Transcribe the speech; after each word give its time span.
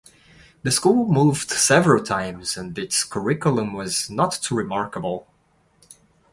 The 0.63 0.71
school 0.71 1.07
moved 1.13 1.51
several 1.51 2.03
times 2.03 2.57
and 2.57 2.75
its 2.75 3.03
curriculum 3.03 3.73
was 3.73 4.09
not 4.09 4.31
too 4.41 4.55
remarkable. 4.55 5.27